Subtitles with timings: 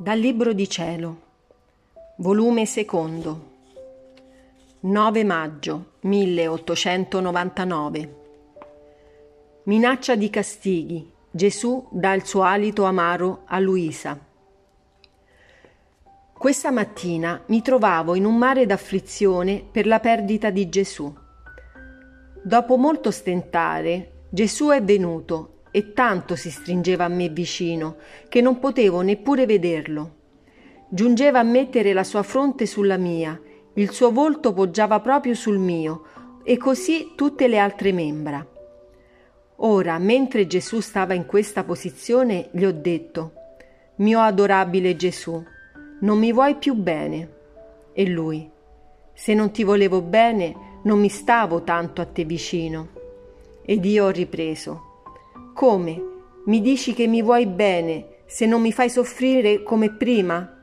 [0.00, 1.22] Dal Libro di Cielo,
[2.18, 3.46] volume secondo,
[4.78, 8.14] 9 maggio 1899.
[9.64, 11.10] Minaccia di castighi.
[11.28, 14.16] Gesù dà il suo alito amaro a Luisa.
[16.32, 21.12] Questa mattina mi trovavo in un mare d'afflizione per la perdita di Gesù.
[22.40, 27.96] Dopo molto stentare, Gesù è venuto e tanto si stringeva a me vicino
[28.28, 30.16] che non potevo neppure vederlo.
[30.88, 33.40] Giungeva a mettere la sua fronte sulla mia,
[33.74, 36.04] il suo volto poggiava proprio sul mio
[36.42, 38.46] e così tutte le altre membra.
[39.56, 43.32] Ora, mentre Gesù stava in questa posizione, gli ho detto,
[43.96, 45.44] mio adorabile Gesù,
[46.00, 47.36] non mi vuoi più bene?
[47.92, 48.48] E lui,
[49.12, 52.88] se non ti volevo bene, non mi stavo tanto a te vicino.
[53.64, 54.87] Ed io ho ripreso,
[55.58, 56.00] come?
[56.44, 60.56] Mi dici che mi vuoi bene se non mi fai soffrire come prima?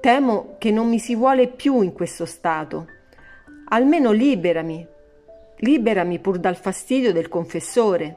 [0.00, 2.88] Temo che non mi si vuole più in questo stato.
[3.68, 4.84] Almeno liberami.
[5.58, 8.16] Liberami pur dal fastidio del confessore.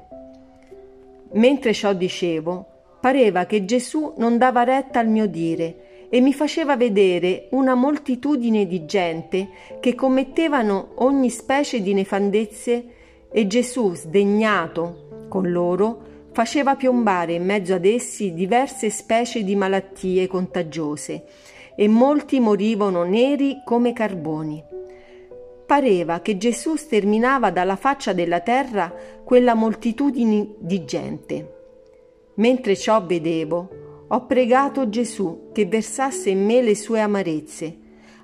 [1.34, 2.66] Mentre ciò dicevo,
[3.00, 8.66] pareva che Gesù non dava retta al mio dire e mi faceva vedere una moltitudine
[8.66, 12.86] di gente che commettevano ogni specie di nefandezze
[13.32, 15.03] e Gesù, sdegnato,
[15.34, 21.24] con loro faceva piombare in mezzo ad essi diverse specie di malattie contagiose
[21.76, 24.64] e molti morivano neri come carboni.
[25.66, 31.54] Pareva che Gesù sterminava dalla faccia della terra quella moltitudine di gente.
[32.36, 37.76] Mentre ciò vedevo, ho pregato Gesù che versasse in me le sue amarezze,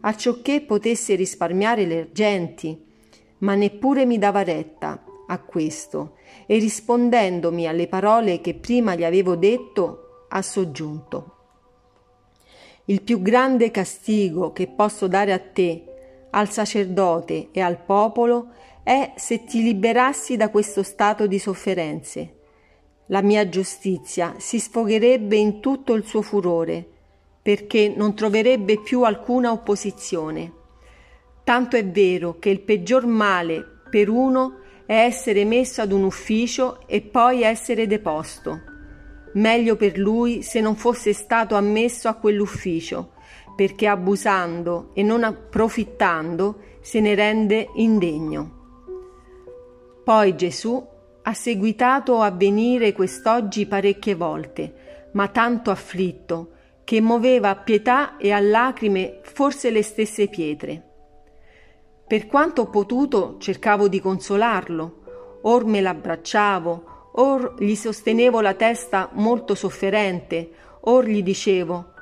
[0.02, 2.80] acciocché potesse risparmiare le genti,
[3.40, 9.36] ma neppure mi dava retta a questo e rispondendomi alle parole che prima gli avevo
[9.36, 11.36] detto, ha soggiunto.
[12.86, 15.84] Il più grande castigo che posso dare a te,
[16.32, 18.50] al sacerdote e al popolo
[18.84, 22.36] è se ti liberassi da questo stato di sofferenze.
[23.08, 26.88] La mia giustizia si sfogherebbe in tutto il suo furore,
[27.42, 30.54] perché non troverebbe più alcuna opposizione.
[31.44, 34.59] Tanto è vero che il peggior male per uno
[34.90, 38.60] è essere messo ad un ufficio e poi essere deposto.
[39.34, 43.12] Meglio per lui se non fosse stato ammesso a quell'ufficio,
[43.56, 48.80] perché abusando e non approfittando se ne rende indegno.
[50.04, 50.84] Poi Gesù
[51.22, 58.32] ha seguitato a venire quest'oggi parecchie volte, ma tanto afflitto che muoveva a pietà e
[58.32, 60.89] a lacrime forse le stesse pietre.
[62.10, 69.10] Per quanto ho potuto cercavo di consolarlo, or me l'abbracciavo, or gli sostenevo la testa
[69.14, 70.50] molto sofferente,
[70.82, 71.94] or gli dicevo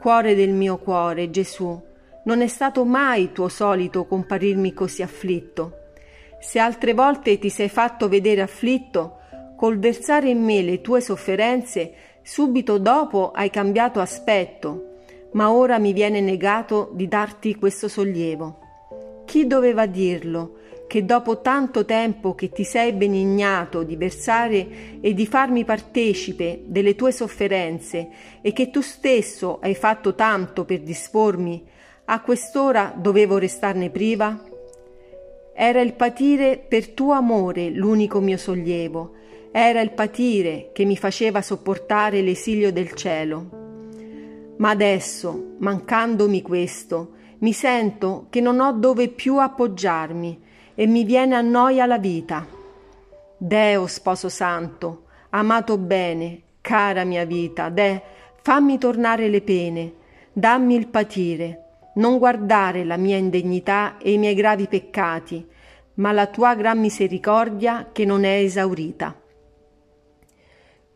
[0.00, 1.80] Cuore del mio cuore, Gesù,
[2.24, 5.82] non è stato mai tuo solito comparirmi così afflitto.
[6.40, 9.18] Se altre volte ti sei fatto vedere afflitto,
[9.56, 11.92] col versare in me le tue sofferenze,
[12.22, 14.96] subito dopo hai cambiato aspetto,
[15.34, 18.62] ma ora mi viene negato di darti questo sollievo.
[19.34, 20.58] Chi doveva dirlo?
[20.86, 26.94] Che dopo tanto tempo che ti sei benignato di versare e di farmi partecipe delle
[26.94, 31.66] tue sofferenze e che tu stesso hai fatto tanto per dispormi,
[32.04, 34.40] a quest'ora dovevo restarne priva?
[35.52, 39.14] Era il patire per tuo amore l'unico mio sollievo,
[39.50, 44.54] era il patire che mi faceva sopportare l'esilio del cielo.
[44.58, 50.42] Ma adesso, mancandomi questo, mi sento che non ho dove più appoggiarmi
[50.74, 52.46] e mi viene a noia la vita.
[53.36, 58.00] Deo, sposo santo, amato bene, cara mia vita, de,
[58.40, 59.92] fammi tornare le pene,
[60.32, 65.46] dammi il patire, non guardare la mia indegnità e i miei gravi peccati,
[65.96, 69.20] ma la tua gran misericordia che non è esaurita.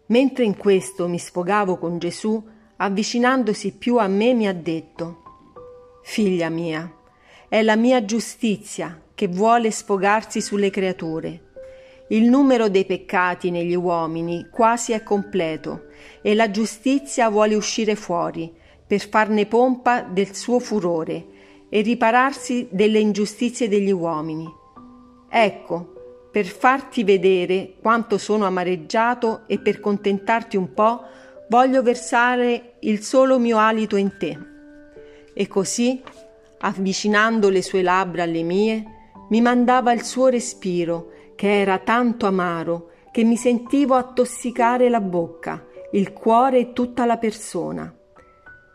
[0.06, 2.42] Mentre in questo mi sfogavo con Gesù,
[2.76, 5.26] avvicinandosi più a me mi ha detto
[6.10, 6.90] Figlia mia,
[7.50, 11.50] è la mia giustizia che vuole sfogarsi sulle creature.
[12.08, 15.88] Il numero dei peccati negli uomini quasi è completo
[16.22, 18.50] e la giustizia vuole uscire fuori
[18.86, 21.26] per farne pompa del suo furore
[21.68, 24.50] e ripararsi delle ingiustizie degli uomini.
[25.28, 31.02] Ecco, per farti vedere quanto sono amareggiato e per contentarti un po',
[31.50, 34.56] voglio versare il solo mio alito in te.
[35.40, 36.02] E così,
[36.58, 38.84] avvicinando le sue labbra alle mie,
[39.28, 45.64] mi mandava il suo respiro, che era tanto amaro che mi sentivo attossicare la bocca,
[45.92, 47.96] il cuore e tutta la persona.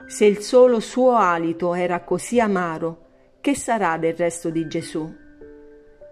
[0.07, 3.07] Se il solo suo alito era così amaro,
[3.41, 5.13] che sarà del resto di Gesù?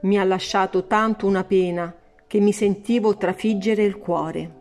[0.01, 1.95] Mi ha lasciato tanto una pena
[2.27, 4.61] che mi sentivo trafiggere il cuore.